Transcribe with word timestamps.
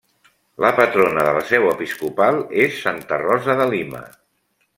La 0.63 0.69
patrona 0.77 1.25
de 1.27 1.33
la 1.35 1.43
seu 1.49 1.67
episcopal 1.73 2.41
és 2.65 2.81
santa 2.87 3.21
Rosa 3.27 3.59
de 3.61 3.71
Lima. 3.75 4.03